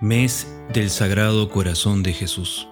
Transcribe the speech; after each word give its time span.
Mes 0.00 0.52
del 0.72 0.90
Sagrado 0.90 1.48
Corazón 1.48 2.02
de 2.02 2.12
Jesús. 2.12 2.66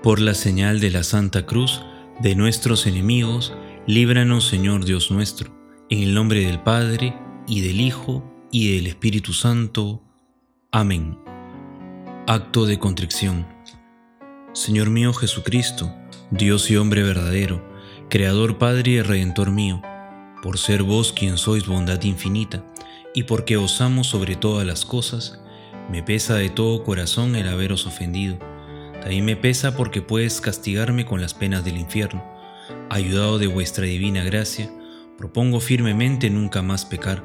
Por 0.00 0.20
la 0.20 0.34
señal 0.34 0.78
de 0.78 0.90
la 0.90 1.02
Santa 1.02 1.44
Cruz 1.44 1.82
de 2.20 2.36
nuestros 2.36 2.86
enemigos, 2.86 3.52
líbranos 3.88 4.46
Señor 4.46 4.84
Dios 4.84 5.10
nuestro, 5.10 5.50
en 5.90 6.04
el 6.04 6.14
nombre 6.14 6.46
del 6.46 6.60
Padre, 6.60 7.16
y 7.48 7.62
del 7.62 7.80
Hijo, 7.80 8.22
y 8.52 8.76
del 8.76 8.86
Espíritu 8.86 9.32
Santo. 9.32 10.00
Amén. 10.70 11.18
Acto 12.28 12.66
de 12.66 12.78
contrición. 12.78 13.44
Señor 14.52 14.88
mío 14.88 15.12
Jesucristo, 15.12 15.92
Dios 16.30 16.70
y 16.70 16.76
hombre 16.76 17.02
verdadero, 17.02 17.68
Creador 18.08 18.56
Padre 18.56 18.92
y 18.92 19.02
Redentor 19.02 19.50
mío, 19.50 19.82
por 20.44 20.58
ser 20.58 20.84
vos 20.84 21.12
quien 21.12 21.36
sois 21.36 21.66
bondad 21.66 22.00
infinita, 22.04 22.64
y 23.14 23.24
porque 23.24 23.56
os 23.56 23.80
amo 23.80 24.04
sobre 24.04 24.36
todas 24.36 24.66
las 24.66 24.84
cosas, 24.84 25.40
me 25.90 26.02
pesa 26.02 26.36
de 26.36 26.50
todo 26.50 26.84
corazón 26.84 27.34
el 27.34 27.48
haberos 27.48 27.86
ofendido. 27.86 28.38
También 29.00 29.24
me 29.24 29.36
pesa 29.36 29.76
porque 29.76 30.02
puedes 30.02 30.40
castigarme 30.40 31.04
con 31.04 31.20
las 31.20 31.34
penas 31.34 31.64
del 31.64 31.78
infierno. 31.78 32.24
Ayudado 32.88 33.38
de 33.38 33.46
vuestra 33.46 33.86
divina 33.86 34.22
gracia, 34.22 34.70
propongo 35.18 35.60
firmemente 35.60 36.30
nunca 36.30 36.62
más 36.62 36.84
pecar, 36.84 37.24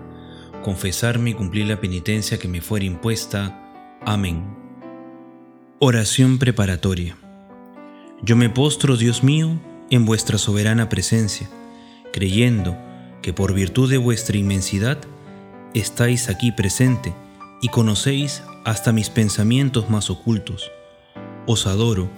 confesarme 0.63 1.31
y 1.31 1.33
cumplir 1.33 1.67
la 1.67 1.79
penitencia 1.79 2.39
que 2.39 2.47
me 2.47 2.61
fuera 2.61 2.85
impuesta. 2.85 3.97
Amén. 4.01 4.43
Oración 5.79 6.39
preparatoria. 6.39 7.17
Yo 8.23 8.35
me 8.35 8.49
postro, 8.49 8.97
Dios 8.97 9.23
mío, 9.23 9.59
en 9.91 10.05
vuestra 10.05 10.37
soberana 10.37 10.89
presencia, 10.89 11.49
creyendo 12.11 12.75
que 13.21 13.33
por 13.33 13.53
virtud 13.53 13.89
de 13.89 13.97
vuestra 13.97 14.37
inmensidad, 14.37 14.99
estáis 15.75 16.29
aquí 16.29 16.51
presente 16.51 17.13
y 17.61 17.67
conocéis 17.67 18.41
hasta 18.63 18.91
mis 18.91 19.09
pensamientos 19.09 19.89
más 19.89 20.09
ocultos. 20.09 20.71
Os 21.45 21.67
adoro 21.67 22.09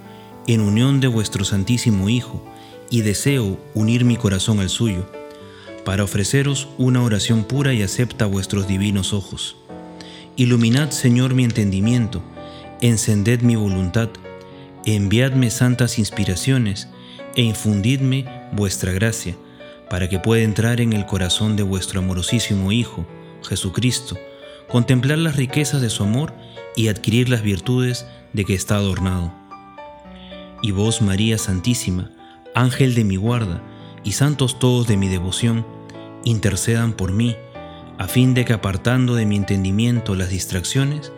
en 0.46 0.62
unión 0.62 1.02
de 1.02 1.08
vuestro 1.08 1.44
Santísimo 1.44 2.08
Hijo 2.08 2.46
y 2.90 3.02
deseo 3.02 3.60
unir 3.74 4.06
mi 4.06 4.16
corazón 4.16 4.60
al 4.60 4.70
suyo, 4.70 5.10
para 5.84 6.04
ofreceros 6.04 6.70
una 6.78 7.02
oración 7.02 7.44
pura 7.44 7.74
y 7.74 7.82
acepta 7.82 8.26
vuestros 8.26 8.68
divinos 8.68 9.12
ojos. 9.12 9.58
Iluminad, 10.36 10.92
Señor, 10.92 11.34
mi 11.34 11.44
entendimiento, 11.44 12.22
encended 12.82 13.42
mi 13.42 13.56
voluntad, 13.56 14.10
enviadme 14.86 15.50
santas 15.50 15.98
inspiraciones 15.98 16.88
e 17.36 17.42
infundidme 17.42 18.26
vuestra 18.52 18.92
gracia, 18.92 19.36
para 19.90 20.08
que 20.10 20.20
pueda 20.20 20.44
entrar 20.44 20.80
en 20.80 20.94
el 20.94 21.06
corazón 21.06 21.56
de 21.56 21.64
vuestro 21.64 22.00
amorosísimo 22.00 22.72
Hijo, 22.72 23.06
Jesucristo, 23.48 24.18
contemplar 24.70 25.18
las 25.18 25.36
riquezas 25.36 25.82
de 25.82 25.90
su 25.90 26.04
amor 26.04 26.34
y 26.76 26.90
adquirir 26.90 27.30
las 27.30 27.42
virtudes 27.42 28.06
de 28.34 28.46
que 28.46 28.54
está 28.54 28.76
adornado. 28.76 29.34
Y 30.62 30.72
vos, 30.72 31.02
María 31.02 31.38
Santísima, 31.38 32.12
Ángel 32.54 32.96
de 32.96 33.04
mi 33.04 33.16
guarda, 33.16 33.62
y 34.04 34.14
santos 34.14 34.60
todos 34.60 34.88
de 34.88 34.98
mi 34.98 35.08
devoción, 35.08 35.66
intercedan 36.24 36.94
por 36.94 37.12
mí, 37.12 37.36
a 37.98 38.08
fin 38.08 38.34
de 38.34 38.46
que 38.46 38.54
apartando 38.54 39.16
de 39.16 39.26
mi 39.26 39.36
entendimiento 39.36 40.16
las 40.16 40.30
distracciones, 40.30 41.12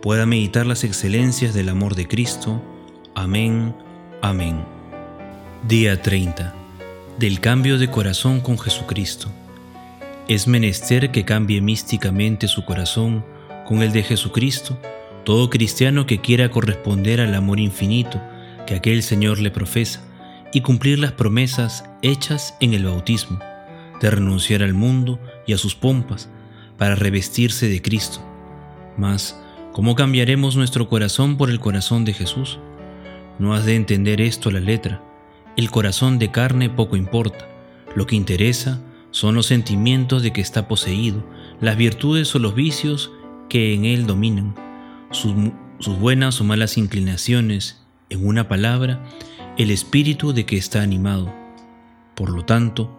pueda 0.00 0.26
meditar 0.26 0.66
las 0.66 0.84
excelencias 0.84 1.54
del 1.54 1.68
amor 1.68 1.94
de 1.94 2.06
Cristo. 2.08 2.62
Amén, 3.14 3.74
amén. 4.22 4.64
Día 5.66 6.00
30. 6.00 6.54
Del 7.18 7.40
cambio 7.40 7.78
de 7.78 7.90
corazón 7.90 8.40
con 8.40 8.58
Jesucristo. 8.58 9.30
Es 10.26 10.48
menester 10.48 11.10
que 11.10 11.26
cambie 11.26 11.60
místicamente 11.60 12.48
su 12.48 12.64
corazón 12.64 13.26
con 13.66 13.82
el 13.82 13.92
de 13.92 14.02
Jesucristo, 14.02 14.78
todo 15.22 15.50
cristiano 15.50 16.06
que 16.06 16.22
quiera 16.22 16.50
corresponder 16.50 17.20
al 17.20 17.34
amor 17.34 17.60
infinito 17.60 18.22
que 18.66 18.74
aquel 18.74 19.02
Señor 19.02 19.38
le 19.38 19.50
profesa 19.50 20.02
y 20.50 20.62
cumplir 20.62 20.98
las 20.98 21.12
promesas 21.12 21.84
hechas 22.00 22.56
en 22.60 22.72
el 22.72 22.86
bautismo, 22.86 23.38
de 24.00 24.10
renunciar 24.10 24.62
al 24.62 24.72
mundo 24.72 25.20
y 25.46 25.52
a 25.52 25.58
sus 25.58 25.74
pompas 25.74 26.30
para 26.78 26.94
revestirse 26.94 27.68
de 27.68 27.82
Cristo. 27.82 28.24
Mas, 28.96 29.38
¿cómo 29.72 29.94
cambiaremos 29.94 30.56
nuestro 30.56 30.88
corazón 30.88 31.36
por 31.36 31.50
el 31.50 31.60
corazón 31.60 32.06
de 32.06 32.14
Jesús? 32.14 32.58
No 33.38 33.52
has 33.52 33.66
de 33.66 33.76
entender 33.76 34.22
esto 34.22 34.48
a 34.48 34.52
la 34.52 34.60
letra. 34.60 35.02
El 35.58 35.70
corazón 35.70 36.18
de 36.18 36.30
carne 36.30 36.70
poco 36.70 36.96
importa. 36.96 37.46
Lo 37.94 38.06
que 38.06 38.16
interesa 38.16 38.80
son 39.14 39.36
los 39.36 39.46
sentimientos 39.46 40.24
de 40.24 40.32
que 40.32 40.40
está 40.40 40.66
poseído, 40.66 41.24
las 41.60 41.76
virtudes 41.76 42.34
o 42.34 42.40
los 42.40 42.56
vicios 42.56 43.12
que 43.48 43.72
en 43.72 43.84
él 43.84 44.08
dominan, 44.08 44.56
sus, 45.12 45.32
buenas 46.00 46.40
o 46.40 46.44
malas 46.44 46.76
inclinaciones, 46.76 47.80
en 48.10 48.26
una 48.26 48.48
palabra, 48.48 49.04
el 49.56 49.70
espíritu 49.70 50.32
de 50.32 50.46
que 50.46 50.56
está 50.56 50.82
animado. 50.82 51.32
Por 52.16 52.28
lo 52.28 52.44
tanto, 52.44 52.90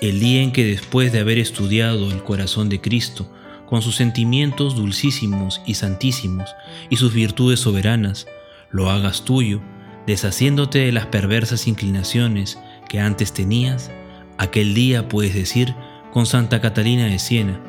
el 0.00 0.18
día 0.18 0.42
en 0.42 0.50
que 0.50 0.64
después 0.64 1.12
de 1.12 1.20
haber 1.20 1.38
estudiado 1.38 2.10
el 2.10 2.24
corazón 2.24 2.68
de 2.68 2.80
Cristo, 2.80 3.32
con 3.68 3.80
sus 3.80 3.94
sentimientos 3.94 4.74
dulcísimos 4.74 5.60
y 5.66 5.74
santísimos 5.74 6.52
y 6.88 6.96
sus 6.96 7.14
virtudes 7.14 7.60
soberanas, 7.60 8.26
lo 8.72 8.90
hagas 8.90 9.24
tuyo, 9.24 9.60
deshaciéndote 10.04 10.80
de 10.80 10.90
las 10.90 11.06
perversas 11.06 11.68
inclinaciones 11.68 12.58
que 12.88 12.98
antes 12.98 13.32
tenías, 13.32 13.92
Aquel 14.40 14.72
día 14.72 15.06
puedes 15.06 15.34
decir 15.34 15.74
con 16.14 16.24
Santa 16.24 16.62
Catalina 16.62 17.04
de 17.04 17.18
Siena 17.18 17.60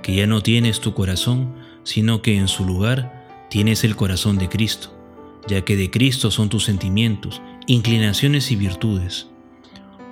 que 0.00 0.14
ya 0.14 0.28
no 0.28 0.44
tienes 0.44 0.78
tu 0.80 0.94
corazón, 0.94 1.56
sino 1.82 2.22
que 2.22 2.36
en 2.36 2.46
su 2.46 2.64
lugar 2.64 3.26
tienes 3.50 3.82
el 3.82 3.96
corazón 3.96 4.38
de 4.38 4.48
Cristo, 4.48 4.96
ya 5.48 5.62
que 5.62 5.74
de 5.74 5.90
Cristo 5.90 6.30
son 6.30 6.48
tus 6.48 6.66
sentimientos, 6.66 7.42
inclinaciones 7.66 8.52
y 8.52 8.54
virtudes. 8.54 9.26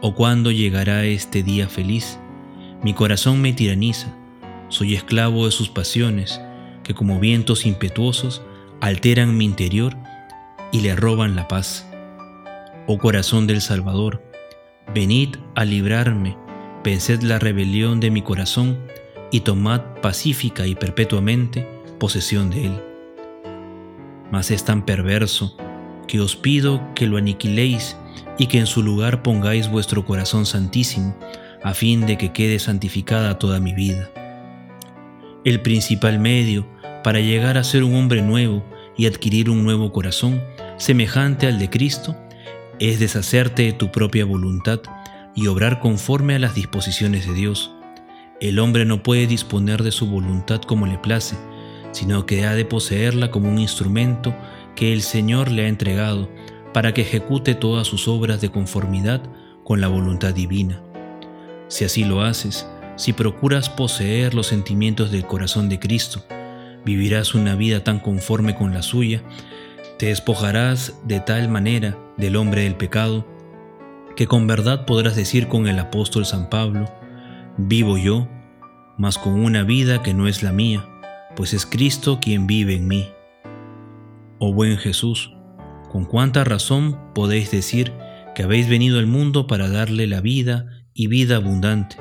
¿O 0.00 0.16
cuándo 0.16 0.50
llegará 0.50 1.04
este 1.04 1.44
día 1.44 1.68
feliz? 1.68 2.18
Mi 2.82 2.94
corazón 2.94 3.40
me 3.40 3.52
tiraniza, 3.52 4.12
soy 4.70 4.96
esclavo 4.96 5.46
de 5.46 5.52
sus 5.52 5.68
pasiones, 5.68 6.40
que 6.82 6.94
como 6.94 7.20
vientos 7.20 7.64
impetuosos 7.64 8.42
alteran 8.80 9.36
mi 9.36 9.44
interior 9.44 9.96
y 10.72 10.80
le 10.80 10.96
roban 10.96 11.36
la 11.36 11.46
paz. 11.46 11.86
Oh 12.88 12.98
corazón 12.98 13.46
del 13.46 13.60
Salvador, 13.60 14.27
Venid 14.94 15.36
a 15.54 15.64
librarme, 15.64 16.36
venced 16.82 17.22
la 17.22 17.38
rebelión 17.38 18.00
de 18.00 18.10
mi 18.10 18.22
corazón 18.22 18.78
y 19.30 19.40
tomad 19.40 19.82
pacífica 20.00 20.66
y 20.66 20.74
perpetuamente 20.74 21.68
posesión 21.98 22.48
de 22.50 22.66
él. 22.66 22.82
Mas 24.30 24.50
es 24.50 24.64
tan 24.64 24.86
perverso 24.86 25.56
que 26.06 26.20
os 26.20 26.36
pido 26.36 26.82
que 26.94 27.06
lo 27.06 27.18
aniquiléis 27.18 27.96
y 28.38 28.46
que 28.46 28.58
en 28.58 28.66
su 28.66 28.82
lugar 28.82 29.22
pongáis 29.22 29.70
vuestro 29.70 30.06
corazón 30.06 30.46
santísimo, 30.46 31.14
a 31.62 31.74
fin 31.74 32.06
de 32.06 32.16
que 32.16 32.32
quede 32.32 32.58
santificada 32.58 33.38
toda 33.38 33.60
mi 33.60 33.74
vida. 33.74 34.10
El 35.44 35.60
principal 35.60 36.18
medio 36.18 36.66
para 37.04 37.20
llegar 37.20 37.58
a 37.58 37.64
ser 37.64 37.84
un 37.84 37.94
hombre 37.94 38.22
nuevo 38.22 38.64
y 38.96 39.06
adquirir 39.06 39.50
un 39.50 39.64
nuevo 39.64 39.92
corazón, 39.92 40.42
semejante 40.78 41.46
al 41.46 41.58
de 41.58 41.68
Cristo, 41.68 42.16
es 42.80 43.00
deshacerte 43.00 43.64
de 43.64 43.72
tu 43.72 43.90
propia 43.90 44.24
voluntad 44.24 44.80
y 45.34 45.46
obrar 45.46 45.80
conforme 45.80 46.34
a 46.34 46.38
las 46.38 46.54
disposiciones 46.54 47.26
de 47.26 47.34
Dios. 47.34 47.72
El 48.40 48.58
hombre 48.58 48.84
no 48.84 49.02
puede 49.02 49.26
disponer 49.26 49.82
de 49.82 49.92
su 49.92 50.06
voluntad 50.06 50.60
como 50.62 50.86
le 50.86 50.98
place, 50.98 51.36
sino 51.92 52.26
que 52.26 52.44
ha 52.44 52.54
de 52.54 52.64
poseerla 52.64 53.30
como 53.30 53.48
un 53.48 53.58
instrumento 53.58 54.34
que 54.76 54.92
el 54.92 55.02
Señor 55.02 55.50
le 55.50 55.64
ha 55.64 55.68
entregado 55.68 56.30
para 56.72 56.94
que 56.94 57.02
ejecute 57.02 57.54
todas 57.54 57.86
sus 57.86 58.06
obras 58.06 58.40
de 58.40 58.50
conformidad 58.50 59.22
con 59.64 59.80
la 59.80 59.88
voluntad 59.88 60.34
divina. 60.34 60.82
Si 61.68 61.84
así 61.84 62.04
lo 62.04 62.22
haces, 62.22 62.66
si 62.96 63.12
procuras 63.12 63.68
poseer 63.68 64.34
los 64.34 64.46
sentimientos 64.46 65.10
del 65.10 65.26
corazón 65.26 65.68
de 65.68 65.78
Cristo, 65.78 66.24
vivirás 66.84 67.34
una 67.34 67.54
vida 67.54 67.82
tan 67.82 68.00
conforme 68.00 68.54
con 68.54 68.72
la 68.72 68.82
suya, 68.82 69.22
te 69.98 70.06
despojarás 70.06 70.94
de 71.04 71.18
tal 71.20 71.48
manera 71.48 71.98
del 72.16 72.36
hombre 72.36 72.62
del 72.62 72.76
pecado, 72.76 73.26
que 74.14 74.26
con 74.26 74.46
verdad 74.46 74.86
podrás 74.86 75.16
decir 75.16 75.48
con 75.48 75.66
el 75.66 75.78
apóstol 75.78 76.24
San 76.24 76.48
Pablo, 76.48 76.88
vivo 77.56 77.98
yo, 77.98 78.28
mas 78.96 79.18
con 79.18 79.40
una 79.40 79.64
vida 79.64 80.02
que 80.02 80.14
no 80.14 80.28
es 80.28 80.42
la 80.44 80.52
mía, 80.52 80.88
pues 81.34 81.52
es 81.52 81.66
Cristo 81.66 82.18
quien 82.20 82.46
vive 82.46 82.76
en 82.76 82.86
mí. 82.86 83.08
Oh 84.38 84.52
buen 84.52 84.78
Jesús, 84.78 85.32
con 85.90 86.04
cuánta 86.04 86.44
razón 86.44 87.12
podéis 87.12 87.50
decir 87.50 87.92
que 88.36 88.44
habéis 88.44 88.68
venido 88.68 89.00
al 89.00 89.06
mundo 89.06 89.48
para 89.48 89.68
darle 89.68 90.06
la 90.06 90.20
vida 90.20 90.84
y 90.94 91.08
vida 91.08 91.36
abundante. 91.36 91.96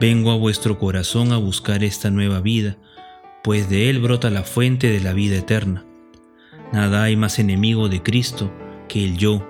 Vengo 0.00 0.32
a 0.32 0.36
vuestro 0.36 0.80
corazón 0.80 1.32
a 1.32 1.36
buscar 1.36 1.84
esta 1.84 2.10
nueva 2.10 2.40
vida, 2.40 2.78
pues 3.44 3.70
de 3.70 3.90
él 3.90 4.00
brota 4.00 4.28
la 4.30 4.42
fuente 4.42 4.90
de 4.90 4.98
la 4.98 5.12
vida 5.12 5.36
eterna. 5.36 5.86
Nada 6.72 7.02
hay 7.02 7.16
más 7.16 7.38
enemigo 7.38 7.88
de 7.88 8.02
Cristo 8.02 8.50
que 8.88 9.04
el 9.04 9.18
yo. 9.18 9.46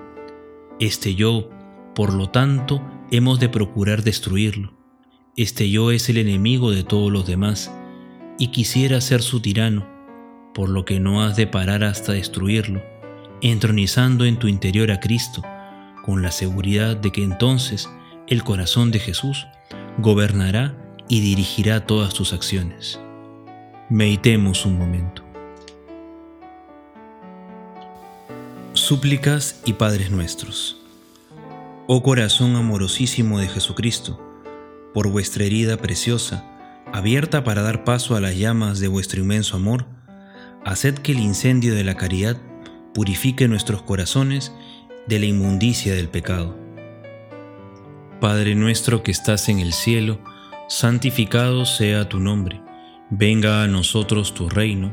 Este 0.81 1.15
yo, 1.15 1.49
por 1.95 2.13
lo 2.13 2.31
tanto, 2.31 2.83
hemos 3.13 3.39
de 3.39 3.49
procurar 3.49 4.03
destruirlo. 4.03 4.73
Este 5.37 5.71
yo 5.71 5.93
es 5.93 6.09
el 6.09 6.19
enemigo 6.19 6.73
de 6.73 6.83
todos 6.83 7.13
los 7.13 7.27
demás, 7.27 7.73
y 8.39 8.49
quisiera 8.49 9.01
ser 9.01 9.23
su 9.23 9.41
tirano, 9.41 9.87
por 10.53 10.69
lo 10.69 10.85
que 10.85 10.99
no 10.99 11.23
has 11.23 11.37
de 11.37 11.47
parar 11.47 11.85
hasta 11.85 12.13
destruirlo, 12.13 12.83
entronizando 13.41 14.25
en 14.25 14.37
tu 14.39 14.49
interior 14.49 14.91
a 14.91 14.99
Cristo, 14.99 15.43
con 16.05 16.23
la 16.23 16.33
seguridad 16.33 16.97
de 16.97 17.13
que 17.13 17.23
entonces 17.23 17.89
el 18.27 18.43
corazón 18.43 18.91
de 18.91 18.99
Jesús 18.99 19.47
gobernará 19.99 20.77
y 21.09 21.21
dirigirá 21.21 21.87
todas 21.87 22.15
tus 22.15 22.33
acciones. 22.33 22.99
Meditemos 23.89 24.67
un 24.67 24.77
momento. 24.77 25.32
Súplicas 28.83 29.63
y 29.65 29.75
Padres 29.75 30.11
nuestros. 30.11 30.77
Oh 31.87 32.03
corazón 32.03 32.57
amorosísimo 32.57 33.39
de 33.39 33.47
Jesucristo, 33.47 34.21
por 34.93 35.07
vuestra 35.09 35.45
herida 35.45 35.77
preciosa, 35.77 36.45
abierta 36.93 37.45
para 37.45 37.63
dar 37.63 37.85
paso 37.85 38.17
a 38.17 38.21
las 38.21 38.37
llamas 38.37 38.81
de 38.81 38.89
vuestro 38.89 39.21
inmenso 39.21 39.55
amor, 39.55 39.87
haced 40.65 40.97
que 40.97 41.13
el 41.13 41.21
incendio 41.21 41.77
de 41.77 41.85
la 41.85 41.95
caridad 41.95 42.37
purifique 42.93 43.47
nuestros 43.47 43.83
corazones 43.83 44.53
de 45.07 45.21
la 45.21 45.27
inmundicia 45.27 45.95
del 45.95 46.09
pecado. 46.09 46.59
Padre 48.21 48.57
nuestro 48.57 49.05
que 49.05 49.13
estás 49.13 49.49
en 49.49 49.61
el 49.61 49.75
cielo, 49.75 50.19
santificado 50.69 51.67
sea 51.67 52.09
tu 52.09 52.19
nombre, 52.19 52.61
venga 53.11 53.63
a 53.63 53.69
nosotros 53.69 54.35
tu 54.35 54.49
reino, 54.49 54.93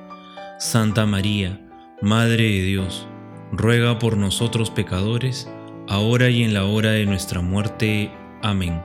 Santa 0.61 1.07
María, 1.07 1.59
Madre 2.03 2.43
de 2.43 2.61
Dios, 2.61 3.07
ruega 3.51 3.97
por 3.97 4.15
nosotros 4.15 4.69
pecadores, 4.69 5.49
ahora 5.89 6.29
y 6.29 6.43
en 6.43 6.53
la 6.53 6.65
hora 6.65 6.91
de 6.91 7.07
nuestra 7.07 7.41
muerte. 7.41 8.11
Amén. 8.43 8.79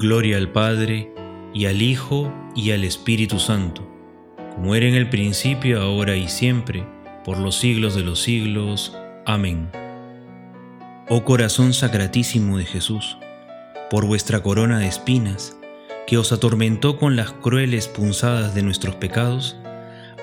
Gloria 0.00 0.38
al 0.38 0.50
Padre, 0.50 1.14
y 1.54 1.66
al 1.66 1.80
Hijo, 1.80 2.32
y 2.56 2.72
al 2.72 2.82
Espíritu 2.82 3.38
Santo, 3.38 3.88
como 4.56 4.74
era 4.74 4.86
en 4.86 4.96
el 4.96 5.08
principio, 5.08 5.80
ahora 5.80 6.16
y 6.16 6.26
siempre, 6.26 6.84
por 7.24 7.38
los 7.38 7.54
siglos 7.54 7.94
de 7.94 8.02
los 8.02 8.20
siglos. 8.20 8.98
Amén. 9.24 9.70
Oh 11.08 11.22
corazón 11.22 11.72
sacratísimo 11.72 12.58
de 12.58 12.64
Jesús, 12.64 13.16
por 13.90 14.06
vuestra 14.06 14.42
corona 14.42 14.80
de 14.80 14.88
espinas, 14.88 15.56
que 16.08 16.18
os 16.18 16.32
atormentó 16.32 16.98
con 16.98 17.14
las 17.14 17.30
crueles 17.30 17.86
punzadas 17.86 18.56
de 18.56 18.64
nuestros 18.64 18.96
pecados, 18.96 19.61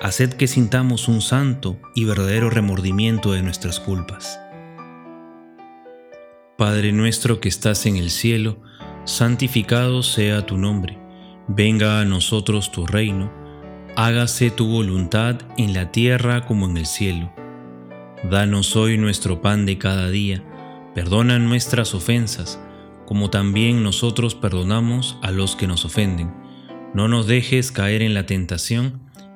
haced 0.00 0.32
que 0.32 0.46
sintamos 0.46 1.08
un 1.08 1.20
santo 1.20 1.78
y 1.94 2.04
verdadero 2.04 2.48
remordimiento 2.48 3.32
de 3.32 3.42
nuestras 3.42 3.80
culpas. 3.80 4.40
Padre 6.56 6.92
nuestro 6.92 7.40
que 7.40 7.48
estás 7.48 7.86
en 7.86 7.96
el 7.96 8.10
cielo, 8.10 8.58
santificado 9.04 10.02
sea 10.02 10.46
tu 10.46 10.56
nombre, 10.56 10.98
venga 11.48 12.00
a 12.00 12.04
nosotros 12.04 12.72
tu 12.72 12.86
reino, 12.86 13.32
hágase 13.96 14.50
tu 14.50 14.66
voluntad 14.68 15.36
en 15.58 15.74
la 15.74 15.92
tierra 15.92 16.46
como 16.46 16.66
en 16.66 16.78
el 16.78 16.86
cielo. 16.86 17.32
Danos 18.30 18.76
hoy 18.76 18.98
nuestro 18.98 19.40
pan 19.40 19.66
de 19.66 19.78
cada 19.78 20.10
día, 20.10 20.42
perdona 20.94 21.38
nuestras 21.38 21.94
ofensas, 21.94 22.60
como 23.06 23.30
también 23.30 23.82
nosotros 23.82 24.34
perdonamos 24.34 25.18
a 25.22 25.30
los 25.30 25.56
que 25.56 25.66
nos 25.66 25.84
ofenden. 25.84 26.32
No 26.94 27.08
nos 27.08 27.26
dejes 27.26 27.72
caer 27.72 28.02
en 28.02 28.14
la 28.14 28.26
tentación, 28.26 29.00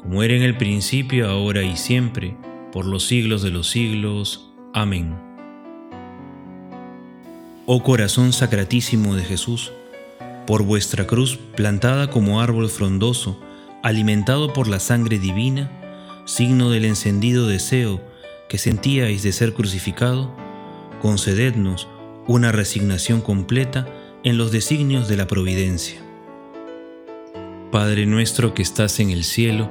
como 0.00 0.22
era 0.22 0.34
en 0.34 0.42
el 0.42 0.56
principio, 0.56 1.28
ahora 1.28 1.62
y 1.62 1.76
siempre, 1.76 2.34
por 2.72 2.86
los 2.86 3.06
siglos 3.06 3.42
de 3.42 3.50
los 3.50 3.68
siglos. 3.68 4.50
Amén. 4.72 5.14
Oh 7.66 7.82
corazón 7.82 8.32
sacratísimo 8.32 9.14
de 9.14 9.24
Jesús, 9.24 9.72
por 10.46 10.62
vuestra 10.62 11.06
cruz 11.06 11.36
plantada 11.54 12.08
como 12.08 12.40
árbol 12.40 12.70
frondoso, 12.70 13.38
alimentado 13.82 14.54
por 14.54 14.68
la 14.68 14.80
sangre 14.80 15.18
divina, 15.18 15.70
signo 16.24 16.70
del 16.70 16.86
encendido 16.86 17.46
deseo 17.46 18.00
que 18.48 18.56
sentíais 18.56 19.22
de 19.22 19.32
ser 19.32 19.52
crucificado, 19.52 20.34
concedednos 21.02 21.88
una 22.26 22.52
resignación 22.52 23.20
completa 23.20 23.86
en 24.24 24.38
los 24.38 24.50
designios 24.50 25.08
de 25.08 25.16
la 25.16 25.26
providencia. 25.26 26.00
Padre 27.70 28.06
nuestro 28.06 28.54
que 28.54 28.62
estás 28.62 28.98
en 28.98 29.10
el 29.10 29.24
cielo, 29.24 29.70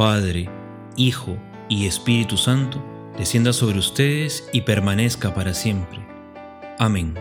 Padre, 0.00 0.48
Hijo 0.96 1.36
y 1.68 1.86
Espíritu 1.86 2.38
Santo, 2.38 2.82
descienda 3.18 3.52
sobre 3.52 3.78
ustedes 3.78 4.48
y 4.50 4.62
permanezca 4.62 5.34
para 5.34 5.52
siempre. 5.52 5.98
Amén. 6.78 7.12